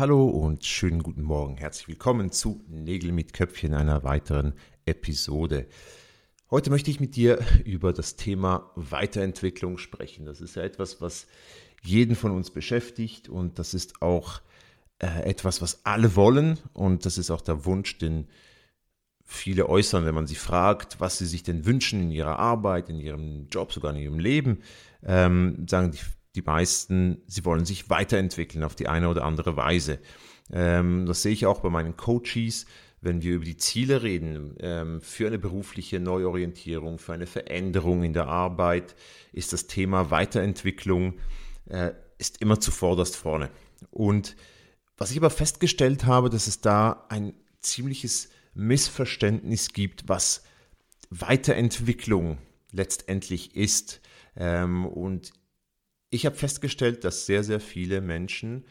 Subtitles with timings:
[0.00, 1.58] Hallo und schönen guten Morgen.
[1.58, 4.54] Herzlich willkommen zu Nägel mit Köpfchen einer weiteren
[4.86, 5.66] Episode.
[6.50, 10.24] Heute möchte ich mit dir über das Thema Weiterentwicklung sprechen.
[10.24, 11.26] Das ist ja etwas, was
[11.82, 14.40] jeden von uns beschäftigt und das ist auch
[15.00, 18.26] äh, etwas, was alle wollen und das ist auch der Wunsch, den
[19.22, 23.00] viele äußern, wenn man sie fragt, was sie sich denn wünschen in ihrer Arbeit, in
[23.00, 24.62] ihrem Job, sogar in ihrem Leben,
[25.02, 25.98] ähm, sagen die
[26.34, 29.98] die meisten, sie wollen sich weiterentwickeln auf die eine oder andere Weise.
[30.52, 32.66] Ähm, das sehe ich auch bei meinen Coaches,
[33.00, 38.12] wenn wir über die Ziele reden, ähm, für eine berufliche Neuorientierung, für eine Veränderung in
[38.12, 38.94] der Arbeit,
[39.32, 41.14] ist das Thema Weiterentwicklung
[41.70, 43.50] äh, ist immer zuvorderst vorne.
[43.90, 44.36] Und
[44.98, 50.44] was ich aber festgestellt habe, dass es da ein ziemliches Missverständnis gibt, was
[51.08, 52.38] Weiterentwicklung
[52.72, 54.00] letztendlich ist.
[54.36, 55.32] Ähm, und
[56.10, 58.64] ich habe festgestellt, dass sehr, sehr viele Menschen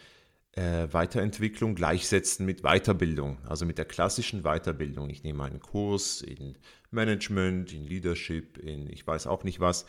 [0.54, 5.10] äh, Weiterentwicklung gleichsetzen mit Weiterbildung, also mit der klassischen Weiterbildung.
[5.10, 6.58] Ich nehme einen Kurs in
[6.92, 9.86] Management, in Leadership, in ich weiß auch nicht was.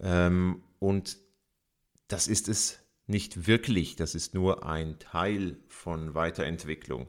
[0.00, 1.18] Ähm, und
[2.08, 3.96] das ist es nicht wirklich.
[3.96, 7.08] Das ist nur ein Teil von Weiterentwicklung.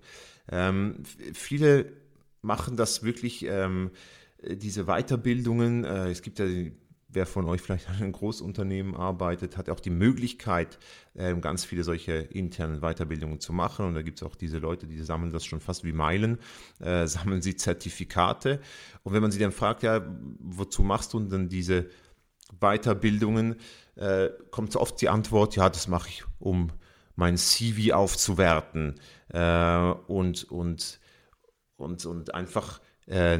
[0.50, 1.94] Ähm, viele
[2.42, 3.92] machen das wirklich, ähm,
[4.44, 5.84] diese Weiterbildungen.
[5.84, 6.74] Äh, es gibt ja die
[7.10, 10.78] wer von euch vielleicht an einem Großunternehmen arbeitet, hat auch die Möglichkeit,
[11.16, 13.86] ähm, ganz viele solche internen Weiterbildungen zu machen.
[13.86, 16.38] Und da gibt es auch diese Leute, die sammeln das schon fast wie Meilen,
[16.80, 18.60] äh, sammeln sie Zertifikate.
[19.04, 20.06] Und wenn man sie dann fragt, ja,
[20.40, 21.90] wozu machst du denn diese
[22.60, 23.56] Weiterbildungen,
[23.96, 26.72] äh, kommt so oft die Antwort, ja, das mache ich, um
[27.16, 28.96] mein CV aufzuwerten
[29.30, 31.00] äh, und, und,
[31.78, 32.82] und, und einfach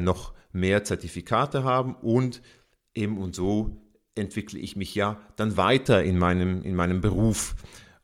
[0.00, 2.40] noch mehr Zertifikate haben und
[2.98, 3.80] eben und so
[4.14, 7.54] entwickle ich mich ja dann weiter in meinem, in meinem Beruf.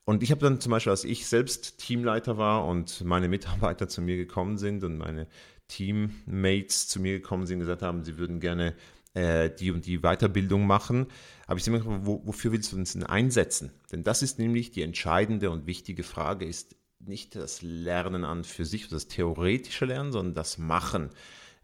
[0.04, 4.00] Und ich habe dann zum Beispiel, als ich selbst Teamleiter war und meine Mitarbeiter zu
[4.00, 5.26] mir gekommen sind und meine
[5.68, 8.74] Teammates zu mir gekommen sind gesagt haben, sie würden gerne
[9.14, 11.06] äh, die und die Weiterbildung machen,
[11.48, 13.72] habe ich sie mir gefragt, wo, wofür willst du uns denn einsetzen?
[13.90, 18.64] Denn das ist nämlich die entscheidende und wichtige Frage, ist nicht das Lernen an für
[18.64, 21.10] sich, das theoretische Lernen, sondern das Machen.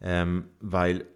[0.01, 1.07] Ähm, weil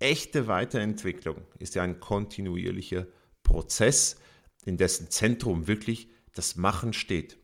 [0.00, 3.06] echte Weiterentwicklung ist ja ein kontinuierlicher
[3.42, 4.16] Prozess,
[4.64, 7.38] in dessen Zentrum wirklich das Machen steht.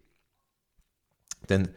[1.48, 1.68] Denn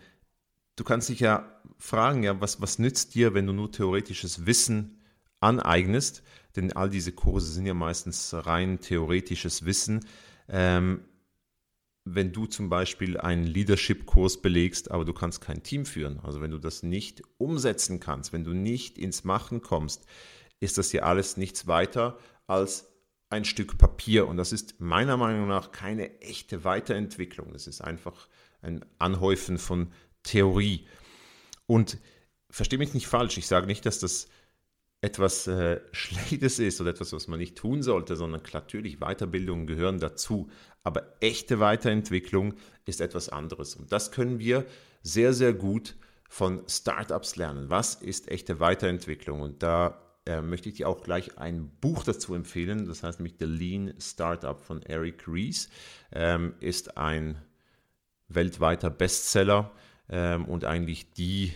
[0.76, 5.02] du kannst dich ja fragen, ja, was, was nützt dir, wenn du nur theoretisches Wissen
[5.40, 6.24] aneignest?
[6.56, 10.06] Denn all diese Kurse sind ja meistens rein theoretisches Wissen.
[10.48, 11.06] Ähm,
[12.06, 16.52] wenn du zum Beispiel einen Leadership-Kurs belegst, aber du kannst kein Team führen, also wenn
[16.52, 20.06] du das nicht umsetzen kannst, wenn du nicht ins Machen kommst,
[20.60, 22.88] ist das hier alles nichts weiter als
[23.30, 24.28] ein Stück Papier.
[24.28, 27.54] Und das ist meiner Meinung nach keine echte Weiterentwicklung.
[27.54, 28.28] Es ist einfach
[28.62, 29.94] ein Anhäufen von
[30.24, 30.88] Theorie.
[31.68, 31.98] Und
[32.50, 34.28] verstehe mich nicht falsch, ich sage nicht, dass das
[35.02, 40.00] etwas äh, Schlechtes ist oder etwas, was man nicht tun sollte, sondern natürlich Weiterbildungen gehören
[40.00, 40.50] dazu.
[40.84, 42.56] Aber echte Weiterentwicklung
[42.86, 43.76] ist etwas anderes.
[43.76, 44.66] Und das können wir
[45.04, 45.96] sehr, sehr gut
[46.28, 47.70] von Startups lernen.
[47.70, 49.42] Was ist echte Weiterentwicklung?
[49.42, 52.86] Und da äh, möchte ich dir auch gleich ein Buch dazu empfehlen.
[52.86, 55.70] Das heißt nämlich The Lean Startup von Eric Ries.
[56.12, 57.42] Ähm, ist ein
[58.28, 59.72] weltweiter Bestseller
[60.08, 61.54] ähm, und eigentlich die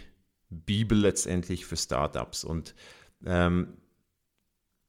[0.50, 2.44] Bibel letztendlich für Startups.
[2.44, 2.74] Und
[3.24, 3.78] ähm,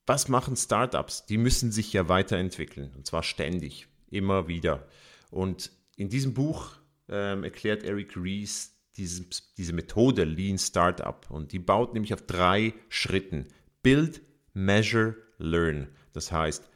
[0.07, 1.27] was machen Startups?
[1.27, 4.87] Die müssen sich ja weiterentwickeln und zwar ständig, immer wieder.
[5.31, 6.79] Und in diesem Buch
[7.09, 9.27] ähm, erklärt Eric Ries diese,
[9.59, 13.47] diese Methode Lean Startup und die baut nämlich auf drei Schritten.
[13.85, 14.23] Build,
[14.55, 15.89] Measure, Learn.
[16.13, 16.69] Das heißt,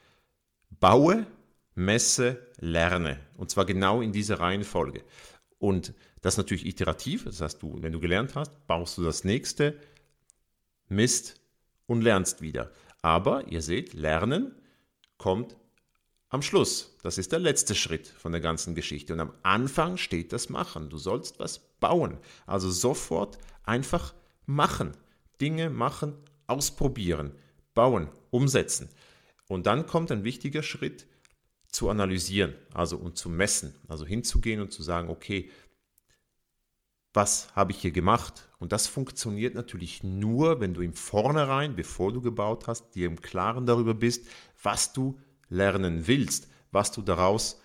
[0.78, 1.26] baue,
[1.75, 3.19] messe, lerne.
[3.37, 5.02] Und zwar genau in dieser Reihenfolge.
[5.58, 7.25] Und das ist natürlich iterativ.
[7.25, 9.81] Das heißt, du, wenn du gelernt hast, baust du das nächste,
[10.88, 11.40] misst
[11.87, 12.70] und lernst wieder.
[13.00, 14.55] Aber ihr seht, Lernen
[15.16, 15.56] kommt
[16.28, 16.96] am Schluss.
[17.02, 19.14] Das ist der letzte Schritt von der ganzen Geschichte.
[19.14, 20.90] Und am Anfang steht das Machen.
[20.90, 22.19] Du sollst was bauen.
[22.46, 24.14] Also sofort einfach
[24.44, 24.93] machen.
[25.40, 26.14] Dinge machen,
[26.48, 27.32] ausprobieren,
[27.74, 28.88] bauen, umsetzen.
[29.46, 31.06] Und dann kommt ein wichtiger Schritt
[31.68, 35.50] zu analysieren, also und zu messen, also hinzugehen und zu sagen, okay,
[37.14, 38.48] was habe ich hier gemacht?
[38.58, 43.20] Und das funktioniert natürlich nur, wenn du im Vornherein, bevor du gebaut hast, dir im
[43.20, 44.26] Klaren darüber bist,
[44.62, 45.18] was du
[45.48, 47.60] lernen willst, was du daraus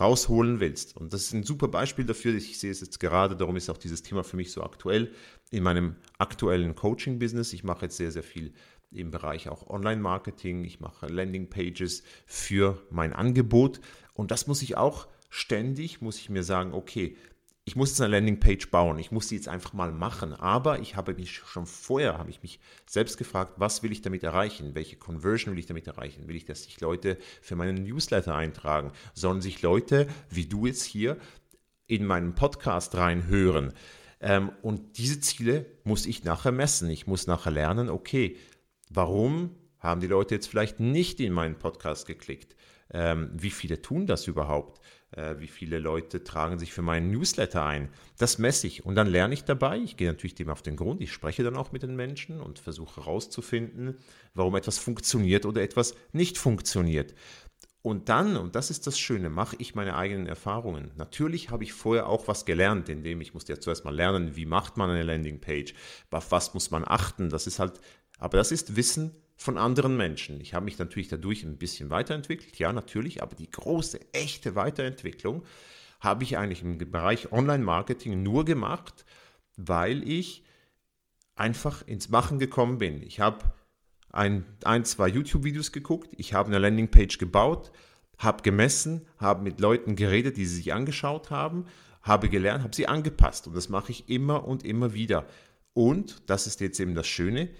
[0.00, 0.96] rausholen willst.
[0.96, 2.34] Und das ist ein super Beispiel dafür.
[2.34, 5.12] Ich sehe es jetzt gerade, darum ist auch dieses Thema für mich so aktuell
[5.50, 7.52] in meinem aktuellen Coaching-Business.
[7.52, 8.52] Ich mache jetzt sehr, sehr viel
[8.90, 10.64] im Bereich auch Online-Marketing.
[10.64, 13.80] Ich mache Landing-Pages für mein Angebot.
[14.14, 17.16] Und das muss ich auch ständig, muss ich mir sagen, okay,
[17.68, 20.96] ich muss jetzt eine Landingpage bauen, ich muss sie jetzt einfach mal machen, aber ich
[20.96, 24.96] habe mich schon vorher, habe ich mich selbst gefragt, was will ich damit erreichen, welche
[24.96, 29.42] Conversion will ich damit erreichen, will ich, dass sich Leute für meinen Newsletter eintragen, sollen
[29.42, 31.18] sich Leute wie du jetzt hier
[31.86, 33.74] in meinen Podcast reinhören?
[34.22, 38.38] Ähm, und diese Ziele muss ich nachher messen, ich muss nachher lernen, okay,
[38.88, 42.56] warum haben die Leute jetzt vielleicht nicht in meinen Podcast geklickt,
[42.94, 44.80] ähm, wie viele tun das überhaupt?
[45.12, 47.88] Äh, wie viele Leute tragen sich für meinen Newsletter ein.
[48.18, 49.78] Das messe ich und dann lerne ich dabei.
[49.78, 51.00] Ich gehe natürlich dem auf den Grund.
[51.00, 53.96] Ich spreche dann auch mit den Menschen und versuche herauszufinden,
[54.34, 57.14] warum etwas funktioniert oder etwas nicht funktioniert.
[57.80, 60.90] Und dann, und das ist das Schöne, mache ich meine eigenen Erfahrungen.
[60.96, 64.44] Natürlich habe ich vorher auch was gelernt, indem ich musste ja zuerst mal lernen, wie
[64.44, 65.72] macht man eine Landingpage,
[66.10, 67.30] auf was muss man achten.
[67.30, 67.80] Das ist halt,
[68.18, 70.40] aber das ist Wissen, von anderen Menschen.
[70.40, 75.44] Ich habe mich natürlich dadurch ein bisschen weiterentwickelt, ja natürlich, aber die große, echte Weiterentwicklung
[76.00, 79.04] habe ich eigentlich im Bereich Online-Marketing nur gemacht,
[79.56, 80.44] weil ich
[81.36, 83.00] einfach ins Machen gekommen bin.
[83.02, 83.52] Ich habe
[84.10, 87.70] ein, ein zwei YouTube-Videos geguckt, ich habe eine Landingpage gebaut,
[88.18, 91.66] habe gemessen, habe mit Leuten geredet, die sie sich angeschaut haben,
[92.02, 95.26] habe gelernt, habe sie angepasst und das mache ich immer und immer wieder.
[95.74, 97.50] Und, das ist jetzt eben das Schöne,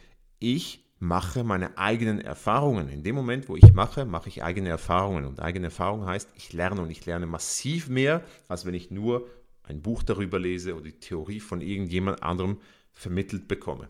[0.41, 2.89] ich mache meine eigenen Erfahrungen.
[2.89, 5.25] In dem Moment, wo ich mache, mache ich eigene Erfahrungen.
[5.25, 9.29] Und eigene Erfahrung heißt, ich lerne und ich lerne massiv mehr, als wenn ich nur
[9.63, 12.59] ein Buch darüber lese oder die Theorie von irgendjemand anderem
[12.95, 13.89] vermittelt bekomme.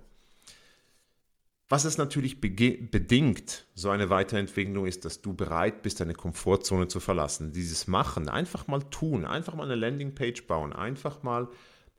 [1.71, 6.99] Was es natürlich bedingt, so eine Weiterentwicklung ist, dass du bereit bist, deine Komfortzone zu
[6.99, 7.53] verlassen.
[7.53, 11.49] Dieses Machen, einfach mal tun, einfach mal eine Landingpage bauen, einfach mal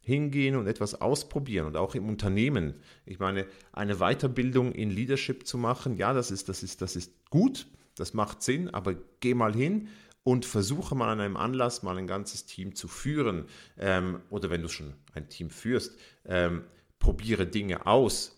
[0.09, 2.73] hingehen und etwas ausprobieren und auch im Unternehmen.
[3.05, 7.13] Ich meine, eine Weiterbildung in Leadership zu machen, ja, das ist, das ist, das ist
[7.29, 9.87] gut, das macht Sinn, aber geh mal hin
[10.23, 13.45] und versuche mal an einem Anlass mal ein ganzes Team zu führen.
[13.77, 16.63] Ähm, oder wenn du schon ein Team führst, ähm,
[16.99, 18.37] probiere Dinge aus.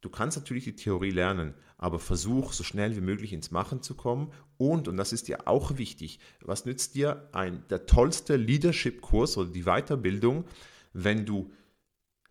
[0.00, 3.94] Du kannst natürlich die Theorie lernen, aber versuch so schnell wie möglich ins Machen zu
[3.94, 4.32] kommen.
[4.58, 9.50] Und, und das ist dir auch wichtig, was nützt dir ein, der tollste Leadership-Kurs oder
[9.50, 10.44] die Weiterbildung,
[10.92, 11.50] wenn du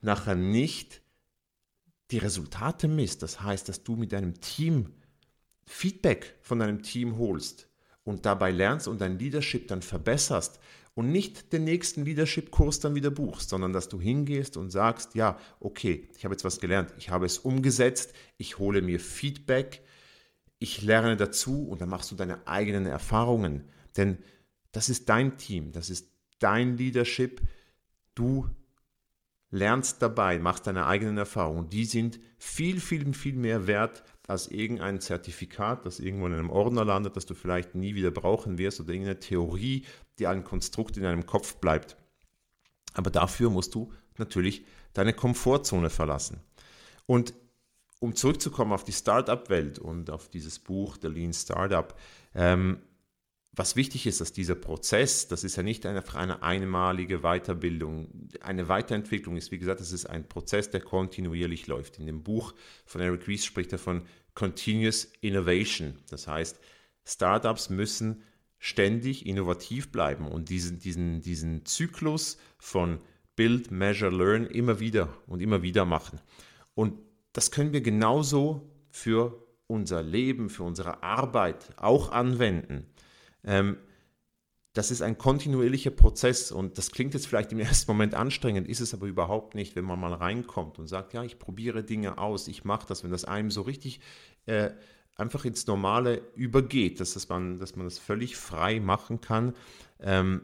[0.01, 1.01] nachher nicht
[2.11, 4.93] die Resultate misst, das heißt, dass du mit deinem Team
[5.65, 7.69] Feedback von deinem Team holst
[8.03, 10.59] und dabei lernst und dein Leadership dann verbesserst
[10.95, 15.37] und nicht den nächsten Leadership-Kurs dann wieder buchst, sondern dass du hingehst und sagst, ja,
[15.59, 19.83] okay, ich habe jetzt was gelernt, ich habe es umgesetzt, ich hole mir Feedback,
[20.57, 23.69] ich lerne dazu und dann machst du deine eigenen Erfahrungen.
[23.95, 24.17] Denn
[24.71, 26.09] das ist dein Team, das ist
[26.39, 27.41] dein Leadership,
[28.19, 28.49] Du
[29.49, 31.69] lernst dabei, machst deine eigenen Erfahrungen.
[31.69, 36.83] Die sind viel, viel, viel mehr wert als irgendein Zertifikat, das irgendwo in einem Ordner
[36.83, 39.85] landet, das du vielleicht nie wieder brauchen wirst oder irgendeine Theorie,
[40.19, 41.95] die ein Konstrukt in deinem Kopf bleibt.
[42.93, 46.41] Aber dafür musst du natürlich deine Komfortzone verlassen.
[47.05, 47.33] Und
[48.01, 51.95] um zurückzukommen auf die Startup-Welt und auf dieses Buch, The Lean Startup,
[52.35, 52.81] ähm,
[53.51, 58.29] was wichtig ist, dass dieser Prozess, das ist ja nicht einfach eine einmalige Weiterbildung.
[58.41, 61.97] Eine Weiterentwicklung ist, wie gesagt, das ist ein Prozess, der kontinuierlich läuft.
[61.97, 62.53] In dem Buch
[62.85, 64.03] von Eric Ries spricht er von
[64.35, 65.95] Continuous Innovation.
[66.09, 66.59] Das heißt,
[67.03, 68.23] Startups müssen
[68.59, 72.99] ständig innovativ bleiben und diesen, diesen, diesen Zyklus von
[73.35, 76.19] Build, Measure, Learn immer wieder und immer wieder machen.
[76.75, 76.99] Und
[77.33, 82.85] das können wir genauso für unser Leben, für unsere Arbeit auch anwenden.
[83.43, 83.77] Ähm,
[84.73, 88.79] das ist ein kontinuierlicher Prozess und das klingt jetzt vielleicht im ersten Moment anstrengend, ist
[88.79, 92.47] es aber überhaupt nicht, wenn man mal reinkommt und sagt, ja, ich probiere Dinge aus,
[92.47, 93.99] ich mache das, wenn das einem so richtig
[94.45, 94.71] äh,
[95.15, 99.53] einfach ins Normale übergeht, dass, das man, dass man das völlig frei machen kann,
[99.99, 100.41] ähm,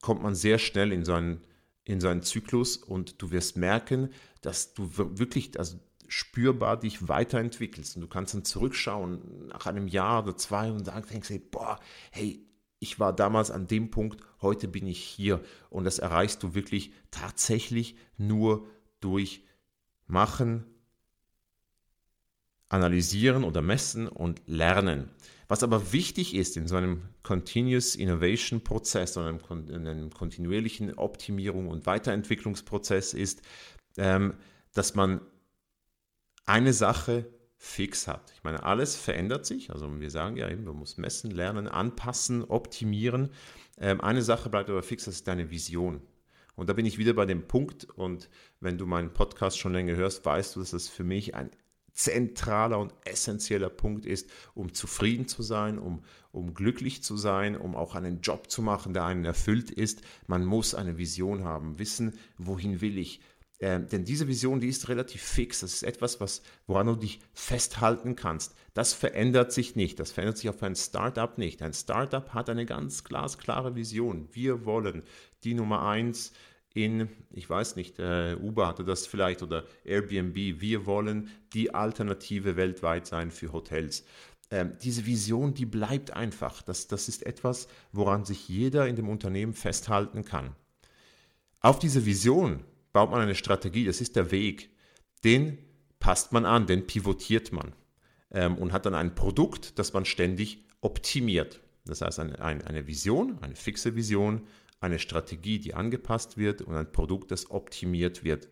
[0.00, 1.40] kommt man sehr schnell in so, einen,
[1.84, 5.78] in so einen Zyklus und du wirst merken, dass du wirklich, also
[6.12, 7.96] spürbar dich weiterentwickelst.
[7.96, 11.80] Und du kannst dann zurückschauen nach einem Jahr oder zwei und sagen, denkst, hey, boah,
[12.10, 12.46] hey,
[12.80, 15.40] ich war damals an dem Punkt, heute bin ich hier.
[15.70, 18.68] Und das erreichst du wirklich tatsächlich nur
[19.00, 19.46] durch
[20.06, 20.66] Machen,
[22.68, 25.08] Analysieren oder Messen und Lernen.
[25.48, 30.94] Was aber wichtig ist in so einem Continuous Innovation Prozess, in einem, in einem kontinuierlichen
[30.98, 33.40] Optimierung und Weiterentwicklungsprozess ist,
[33.96, 34.34] ähm,
[34.74, 35.22] dass man
[36.46, 38.32] eine Sache fix hat.
[38.34, 39.70] Ich meine, alles verändert sich.
[39.70, 43.30] Also wir sagen ja eben, man muss messen, lernen, anpassen, optimieren.
[43.78, 46.02] Ähm, eine Sache bleibt aber fix, das ist deine Vision.
[46.56, 47.84] Und da bin ich wieder bei dem Punkt.
[47.84, 48.28] Und
[48.60, 51.50] wenn du meinen Podcast schon länger hörst, weißt du, dass das für mich ein
[51.92, 57.76] zentraler und essentieller Punkt ist, um zufrieden zu sein, um, um glücklich zu sein, um
[57.76, 60.02] auch einen Job zu machen, der einen erfüllt ist.
[60.26, 63.20] Man muss eine Vision haben, wissen, wohin will ich,
[63.62, 65.60] ähm, denn diese Vision, die ist relativ fix.
[65.60, 68.56] Das ist etwas, was, woran du dich festhalten kannst.
[68.74, 70.00] Das verändert sich nicht.
[70.00, 71.62] Das verändert sich auf ein Startup nicht.
[71.62, 74.28] Ein Startup hat eine ganz glasklare Vision.
[74.32, 75.04] Wir wollen
[75.44, 76.32] die Nummer eins
[76.74, 80.60] in, ich weiß nicht, äh, Uber hatte das vielleicht oder Airbnb.
[80.60, 84.04] Wir wollen die Alternative weltweit sein für Hotels.
[84.50, 86.62] Ähm, diese Vision, die bleibt einfach.
[86.62, 90.56] Das, das ist etwas, woran sich jeder in dem Unternehmen festhalten kann.
[91.60, 94.70] Auf diese Vision baut man eine Strategie, das ist der Weg.
[95.24, 95.58] Den
[95.98, 97.72] passt man an, den pivotiert man
[98.30, 101.60] ähm, und hat dann ein Produkt, das man ständig optimiert.
[101.84, 104.42] Das heißt, eine, eine Vision, eine fixe Vision,
[104.80, 108.48] eine Strategie, die angepasst wird und ein Produkt, das optimiert wird.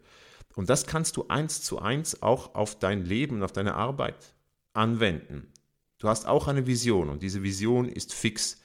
[0.55, 4.35] Und das kannst du eins zu eins auch auf dein Leben auf deine Arbeit
[4.73, 5.53] anwenden.
[5.99, 8.61] Du hast auch eine Vision und diese Vision ist fix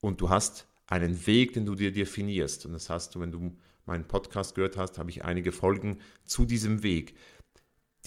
[0.00, 2.66] und du hast einen Weg, den du dir definierst.
[2.66, 6.44] Und das hast du, wenn du meinen Podcast gehört hast, habe ich einige Folgen zu
[6.44, 7.14] diesem Weg.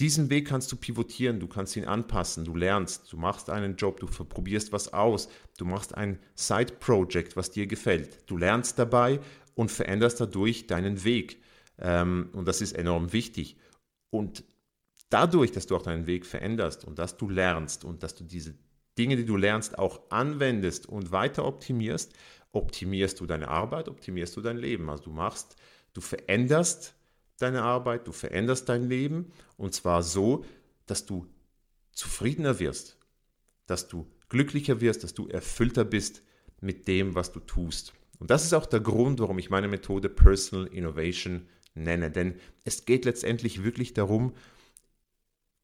[0.00, 4.00] Diesen Weg kannst du pivotieren, du kannst ihn anpassen, du lernst, du machst einen Job,
[4.00, 8.28] du probierst was aus, du machst ein Side-Project, was dir gefällt.
[8.28, 9.20] Du lernst dabei
[9.54, 11.40] und veränderst dadurch deinen Weg.
[11.78, 13.56] Ähm, und das ist enorm wichtig.
[14.10, 14.42] Und
[15.10, 18.54] dadurch, dass du auch deinen Weg veränderst und dass du lernst und dass du diese
[18.98, 22.12] Dinge, die du lernst, auch anwendest und weiter optimierst,
[22.54, 24.88] optimierst du deine Arbeit, optimierst du dein Leben.
[24.88, 25.56] Also du machst
[25.94, 26.94] Du veränderst
[27.38, 30.44] deine Arbeit, du veränderst dein Leben und zwar so,
[30.86, 31.26] dass du
[31.92, 32.98] zufriedener wirst,
[33.66, 36.22] dass du glücklicher wirst, dass du erfüllter bist
[36.60, 37.94] mit dem, was du tust.
[38.18, 42.10] Und das ist auch der Grund, warum ich meine Methode Personal Innovation nenne.
[42.10, 42.34] Denn
[42.64, 44.34] es geht letztendlich wirklich darum,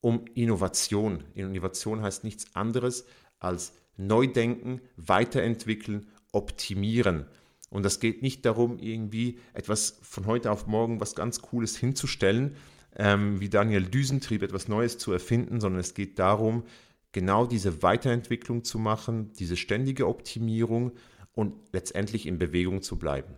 [0.01, 1.25] um Innovation.
[1.35, 3.05] Innovation heißt nichts anderes
[3.39, 7.27] als Neudenken, Weiterentwickeln, Optimieren.
[7.71, 12.57] Und das geht nicht darum, irgendwie etwas von heute auf morgen, was ganz Cooles hinzustellen,
[12.97, 16.65] ähm, wie Daniel Düsentrieb etwas Neues zu erfinden, sondern es geht darum,
[17.13, 20.93] genau diese Weiterentwicklung zu machen, diese ständige Optimierung
[21.33, 23.35] und letztendlich in Bewegung zu bleiben.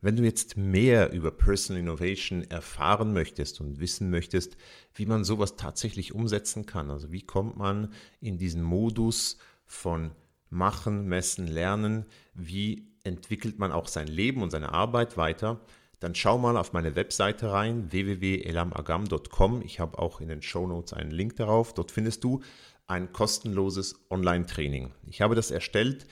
[0.00, 4.58] Wenn du jetzt mehr über Personal Innovation erfahren möchtest und wissen möchtest,
[4.94, 10.10] wie man sowas tatsächlich umsetzen kann, also wie kommt man in diesen Modus von
[10.50, 15.60] Machen, Messen, Lernen, wie entwickelt man auch sein Leben und seine Arbeit weiter,
[16.00, 19.62] dann schau mal auf meine Webseite rein, www.elamagam.com.
[19.62, 21.72] Ich habe auch in den Show Notes einen Link darauf.
[21.72, 22.42] Dort findest du
[22.86, 24.92] ein kostenloses Online-Training.
[25.06, 26.06] Ich habe das erstellt,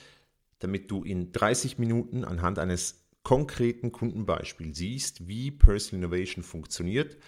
[0.60, 7.18] damit du in 30 Minuten anhand eines konkreten Kundenbeispiels siehst, wie Personal Innovation funktioniert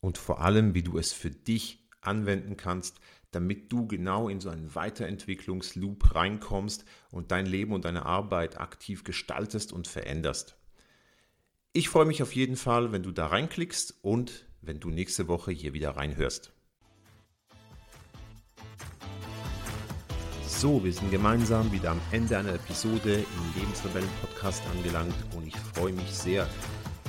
[0.00, 3.00] und vor allem, wie du es für dich anwenden kannst,
[3.30, 9.04] damit du genau in so einen Weiterentwicklungsloop reinkommst und dein Leben und deine Arbeit aktiv
[9.04, 10.56] gestaltest und veränderst.
[11.72, 15.52] Ich freue mich auf jeden Fall, wenn du da reinklickst und wenn du nächste Woche
[15.52, 16.52] hier wieder reinhörst.
[20.46, 25.56] So, wir sind gemeinsam wieder am Ende einer Episode im Lebensrebellen Podcast angelangt und ich
[25.56, 26.46] freue mich sehr,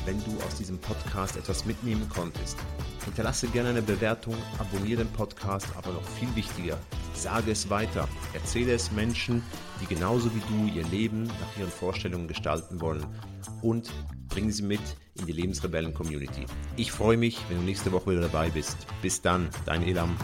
[0.05, 2.57] wenn du aus diesem Podcast etwas mitnehmen konntest.
[3.05, 6.77] Hinterlasse gerne eine Bewertung, abonniere den Podcast, aber noch viel wichtiger,
[7.13, 8.07] sage es weiter.
[8.33, 9.43] Erzähle es Menschen,
[9.81, 13.05] die genauso wie du ihr Leben nach ihren Vorstellungen gestalten wollen
[13.61, 13.91] und
[14.29, 14.81] bringe sie mit
[15.19, 16.45] in die Lebensrebellen-Community.
[16.77, 18.77] Ich freue mich, wenn du nächste Woche wieder dabei bist.
[19.01, 20.15] Bis dann, dein Elam.